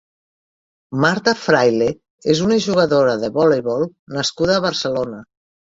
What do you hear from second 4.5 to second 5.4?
a Barcelona.